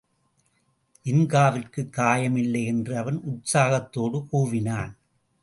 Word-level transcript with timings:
ஜின்காவிற்குக் 1.05 1.89
காயம் 1.89 2.35
இல்லை 2.35 2.65
என்று 2.65 2.97
அவன் 2.97 3.21
உற்சாகத்தோடு 3.23 4.27
கூவினான். 4.31 4.93